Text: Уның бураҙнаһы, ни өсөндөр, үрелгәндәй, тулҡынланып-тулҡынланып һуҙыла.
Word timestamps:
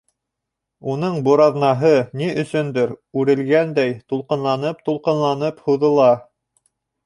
Уның 0.93 1.17
бураҙнаһы, 1.27 1.91
ни 2.23 2.31
өсөндөр, 2.45 2.95
үрелгәндәй, 3.23 3.95
тулҡынланып-тулҡынланып 4.11 5.65
һуҙыла. 5.69 6.13